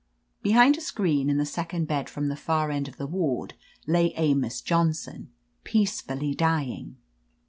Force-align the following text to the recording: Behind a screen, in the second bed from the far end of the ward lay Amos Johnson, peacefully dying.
Behind 0.41 0.77
a 0.79 0.81
screen, 0.81 1.29
in 1.29 1.37
the 1.37 1.45
second 1.45 1.85
bed 1.85 2.09
from 2.09 2.27
the 2.27 2.35
far 2.35 2.71
end 2.71 2.87
of 2.87 2.97
the 2.97 3.05
ward 3.05 3.53
lay 3.85 4.13
Amos 4.15 4.59
Johnson, 4.61 5.31
peacefully 5.63 6.33
dying. 6.33 6.97